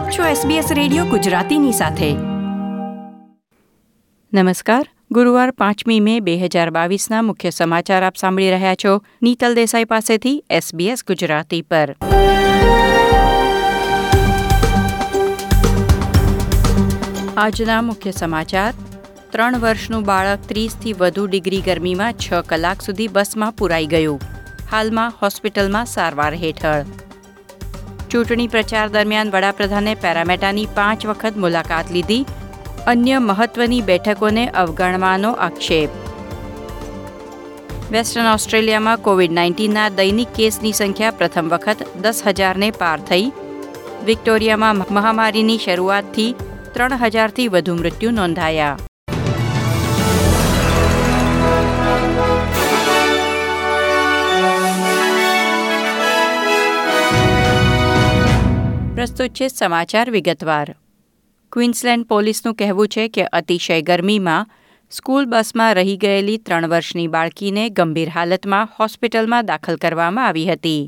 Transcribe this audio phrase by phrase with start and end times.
[0.00, 2.12] આપ છો SBS radio ગુજરાતીની સાથે.
[4.42, 4.88] નમસ્કાર.
[5.10, 10.44] ગુરુવાર પાંચમી મે બે હજાર બાવીસના મુખ્ય સમાચાર આપ સાંભળી રહ્યા છો નીતલ દેસાઈ પાસેથી
[10.52, 11.96] SBS ગુજરાતી પર.
[17.36, 18.74] આજના મુખ્ય સમાચાર.
[19.30, 24.20] ત્રણ વર્ષનું બાળક ત્રીસથી વધુ ડિગ્રી ગરમીમાં છ કલાક સુધી બસમાં પુરાઈ ગયું.
[24.70, 26.84] હાલમાં હોસ્પિટલમાં સારવાર હેઠળ.
[28.10, 32.24] ચૂંટણી પ્રચાર દરમિયાન વડાપ્રધાને પેરામેટાની પાંચ વખત મુલાકાત લીધી.
[32.86, 35.90] અન્ય મહત્વની બેઠકોને અવગણવાનો આક્ષેપ.
[37.92, 43.32] વેસ્ટર્ન ઓસ્ટ્રેલિયામાં કોવિડ નાઇન્ટીનના દૈનિક કેસની સંખ્યા પ્રથમ વખત દસ હજારને પાર થઈ.
[44.04, 46.30] વિક્ટોરિયામાં મહામારીની શરૂઆતથી
[46.74, 48.78] ત્રણ હજારથી વધુ મૃત્યુ નોંધાયા.
[59.00, 60.76] પ્રસ્તુત છે સમાચાર વિગતવાર.
[61.52, 64.48] ક્વિન્સલેન્ડ પોલીસનું કહેવું છે કે અતિશય ગરમીમાં
[64.92, 70.82] સ્કૂલ બસમાં રહી ગયેલી ત્રણ વર્ષની બાળકીને ગંભીર હાલતમાં હોસ્પિટલમાં દાખલ કરવામાં આવી હતી.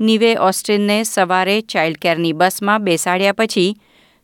[0.00, 3.76] નિવે ઓસ્ટિનને સવારે ચાઇલ્ડ કેરની બસમાં બેસાડ્યા પછી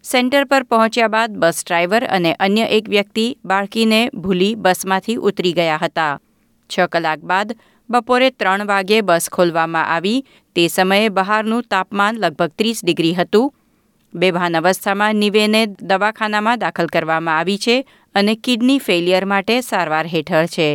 [0.05, 5.77] સેન્ટર પર પહોંચ્યા બાદ બસ ડ્રાઈવર અને અન્ય એક વ્યક્તિ બાળકીને ભૂલી બસમાંથી ઉતરી ગયા
[5.77, 6.19] હતા.
[6.71, 7.57] છ કલાક બાદ
[7.89, 10.25] બપોરે ત્રણ વાગે બસ ખોલવામાં આવી.
[10.57, 13.53] તે સમયે બહારનું તાપમાન લગભગ ત્રીસ ડિગ્રી હતું.
[14.15, 17.77] બેભાન અવસ્થામાં નિવેને દવાખાનામાં દાખલ કરવામાં આવી છે
[18.15, 20.69] અને કિડની ફેલિયર માટે સારવાર હેઠળ છે.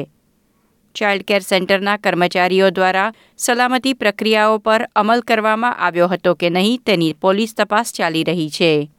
[0.95, 7.13] ચાઇલ્ડ કેર સેન્ટરના કર્મચારીઓ દ્વારા સલામતી પ્રક્રિયાઓ પર અમલ કરવામાં આવ્યો હતો કે નહીં તેની
[7.13, 8.89] પોલીસ તપાસ ચાલી રહી છે.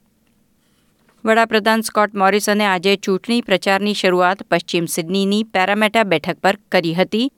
[1.24, 7.28] વડાપ્રધાન સ્કોટ મોરિસને આજે ચૂંટણી પ્રચારની શરૂઆત પશ્ચિમ સિડનીની પેરામેટા બેઠક પર કરી હતી.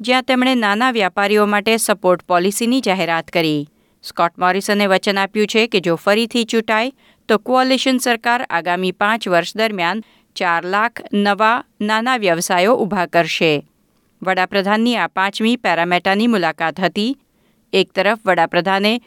[0.00, 3.66] જ્યાં તેમણે નાના વ્યાપારીઓ માટે સપોર્ટ પોલિસીની જાહેરાત કરી.
[4.02, 6.90] સ્કોટ મોરિસને વચન આપ્યું છે કે જો ફરીથી ચૂંટાય,
[7.28, 10.02] તો કોઅલિશન સરકાર આગામી પાંચ વર્ષ દરમિયાન
[10.36, 13.62] ચાર લાખ નવા નાના વ્યવસાયો ઊભા કરશે.
[14.22, 17.16] વડાપ્રધાનની આ પાંચમી પેરામેટાની મુલાકાત હતી.
[17.72, 19.00] એક તરફ વડાપ્રધાને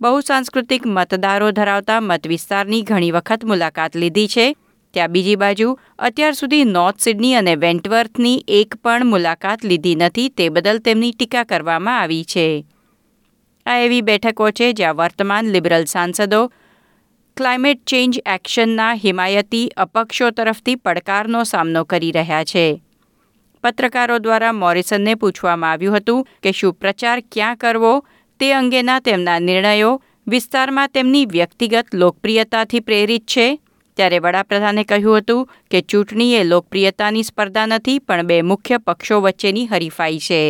[0.00, 4.56] બહુસાંસ્કૃતિક મતદારો ધરાવતા મતવિસ્તારની ઘણી વખત મુલાકાત લીધી છે
[4.94, 5.68] ત્યાં બીજી બાજુ
[5.98, 11.44] અત્યાર સુધી નોર્થ સિડની અને વેન્ટવર્થની એક પણ મુલાકાત લીધી નથી તે બદલ તેમની ટીકા
[11.44, 12.46] કરવામાં આવી છે.
[13.66, 16.42] આ એવી બેઠકો છે જ્યાં વર્તમાન લિબરલ સાંસદો
[17.36, 22.66] ક્લાઇમેટ ચેન્જ એક્શનના હિમાયતી અપક્ષો તરફથી પડકારનો સામનો કરી રહ્યા છે.
[23.64, 27.92] પત્રકારો દ્વારા મોરિસનને પૂછવામાં આવ્યું હતું કે શું પ્રચાર ક્યાં કરવો
[28.40, 29.92] તે અંગેના તેમના નિર્ણયો
[30.26, 33.46] વિસ્તારમાં તેમની વ્યક્તિગત લોકપ્રિયતાથી પ્રેરિત છે?
[33.98, 39.66] ત્યારે વડાપ્રધાને કહ્યું હતું કે ચૂંટણી એ લોકપ્રિયતાની સ્પર્ધા નથી, પણ બે મુખ્ય પક્ષો વચ્ચેની
[39.66, 40.40] હરીફાઈ છે.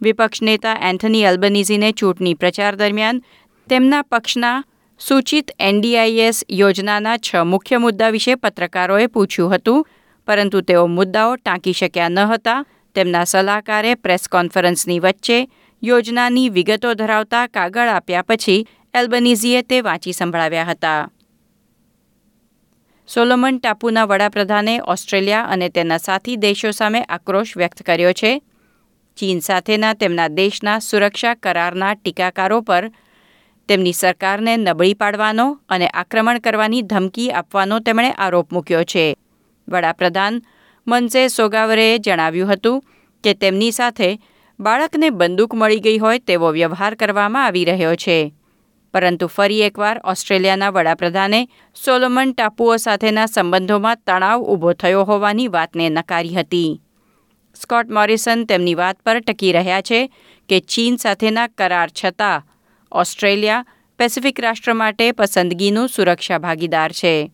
[0.00, 3.20] વિપક્ષ નેતા એન્થની અલ્બનીઝીને ચૂંટણી પ્રચાર દરમિયાન
[3.68, 4.56] તેમના પક્ષના
[5.00, 9.86] સૂચિત એનડીઆઈએસ યોજનાના છ મુખ્ય મુદ્દા વિશે પત્રકારોએ પૂછ્યું હતું,
[10.28, 12.60] પરંતુ તેઓ મુદ્દાઓ ટાંકી શક્યા ન હતા.
[12.96, 15.38] તેમના સલાહકારે પ્રેસ કોન્ફરન્સની વચ્ચે
[15.82, 18.60] યોજનાની વિગતો ધરાવતા કાગળ આપ્યા પછી
[18.94, 21.00] એલ્બનીઝીએ તે વાંચી સંભળાવ્યા હતા.
[23.08, 28.42] સોલોમન ટાપુના વડાપ્રધાને ઓસ્ટ્રેલિયા અને તેના સાથી દેશો સામે આક્રોશ વ્યક્ત કર્યો છે.
[29.16, 32.90] ચીન સાથેના તેમના દેશના સુરક્ષા કરારના ટીકાકારો પર
[33.68, 39.14] તેમની સરકારને નબળી પાડવાનો અને આક્રમણ કરવાની ધમકી આપવાનો તેમણે આરોપ મૂક્યો છે.
[39.68, 40.42] વડાપ્રધાન
[40.86, 42.82] મનસે સોગાવરેએ જણાવ્યું હતું
[43.24, 44.18] કે તેમની સાથે
[44.60, 48.32] બાળકને બંદૂક મળી ગઈ હોય તેવો વ્યવહાર કરવામાં આવી રહ્યો છે.
[48.94, 51.48] પરંતુ ફરી એકવાર ઓસ્ટ્રેલિયાના વડાપ્રધાને
[51.84, 56.80] સોલોમન ટાપુઓ સાથેના સંબંધોમાં તણાવ ઊભો થયો હોવાની વાતને નકારી હતી.
[57.62, 60.12] સ્કોટ મોરિસન તેમની વાત પર ટકી રહ્યા છે
[60.48, 62.42] કે ચીન સાથેના કરાર છતાં
[62.92, 63.64] ઓસ્ટ્રેલિયા
[63.98, 67.32] પેસિફિક રાષ્ટ્ર માટે પસંદગીનું સુરક્ષા ભાગીદાર છે.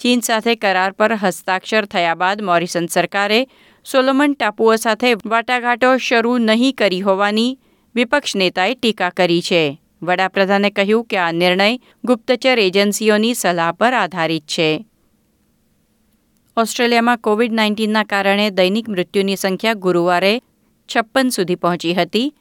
[0.00, 3.48] ચીન સાથે કરાર પર હસ્તાક્ષર થયા બાદ મોરિસન સરકારે
[3.84, 7.58] સોલોમન ટાપુઓ સાથે વાટાઘાટો શરૂ નહીં કરી હોવાની
[7.94, 9.81] વિપક્ષ નેતાએ ટીકા કરી છે.
[10.02, 14.86] વડાપ્રધાને કહ્યું કે આ નિર્ણય ગુપ્તચર એજન્સીઓની સલાહ પર આધારિત છે.
[16.56, 20.42] ઓસ્ટ્રેલિયામાં કોવિડ નાઇન્ટીનના કારણે દૈનિક મૃત્યુની સંખ્યા ગુરુવારે
[20.96, 22.34] છપ્પન સુધી પહોંચી હતી.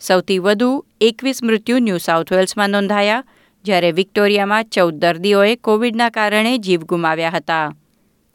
[0.00, 3.24] સૌથી વધુ એકવીસ મૃત્યુ ન્યૂ સાઉથ વેલ્સમાં નોંધાયા,
[3.64, 7.76] જ્યારે વિક્ટોરિયામાં ચૌદ દર્દીઓએ કોવિડના કારણે જીવ ગુમાવ્યા હતા.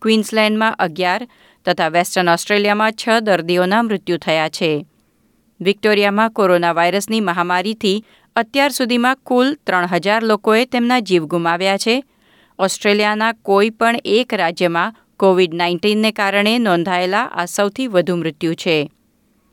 [0.01, 1.27] ક્વીન્સલેન્ડમાં અગિયાર
[1.65, 4.86] તથા વેસ્ટર્ન ઓસ્ટ્રેલિયામાં છ દર્દીઓના મૃત્યુ થયા છે.
[5.62, 12.03] વિક્ટોરિયામાં કોરોના વાયરસની મહામારીથી અત્યાર સુધીમાં કુલ ત્રણ હજાર લોકોએ તેમના જીવ ગુમાવ્યા છે.
[12.59, 18.91] ઓસ્ટ્રેલિયાના કોઈ પણ એક રાજ્યમાં કોવિડ નાઇન્ટીનને કારણે નોંધાયેલા આ સૌથી વધુ મૃત્યુ છે.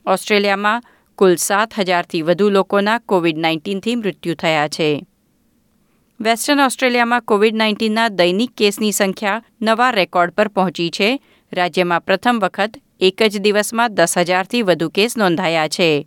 [0.07, 0.83] ઓસ્ટ્રેલિયામાં
[1.17, 5.07] કુલ સાત હજારથી વધુ લોકોના કોવિડ નાઇન્ટીનથી મૃત્યુ થયા છે.
[6.21, 11.21] વેસ્ટર્ન ઓસ્ટ્રેલિયામાં કોવિડ નાઇન્ટીનના દૈનિક કેસની સંખ્યા નવા રેકોર્ડ પર પહોંચી છે.
[11.53, 16.07] રાજ્યમાં પ્રથમ વખત એક જ દિવસમાં દસ હજારથી વધુ કેસ નોંધાયા છે.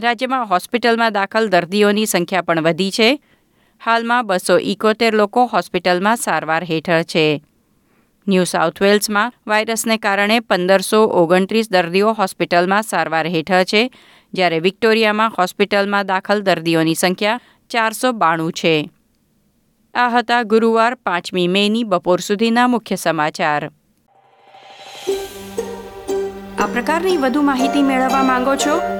[0.00, 3.22] રાજ્યમાં હોસ્પિટલમાં દાખલ દર્દીઓની સંખ્યા પણ વધી છે.
[3.84, 7.42] હાલમાં બસો ઇકોતેર લોકો હોસ્પિટલમાં સારવાર હેઠળ છે.
[8.28, 13.90] ન્યૂ સાઉથ વેલ્સમાં વાયરસને કારણે પંદરસો ઓગણત્રીસ દર્દીઓ હોસ્પિટલમાં સારવાર હેઠળ છે.
[14.34, 18.90] જ્યારે વિક્ટોરિયામાં હોસ્પિટલમાં દાખલ દર્દીઓની સંખ્યા ચારસો બાણું છે.
[19.94, 23.70] આ હતા ગુરુવાર પાંચમી મેની બપોર સુધીના મુખ્ય સમાચાર.
[26.58, 28.99] આ પ્રકારની વધુ માહિતી મેળવવા માંગો છો?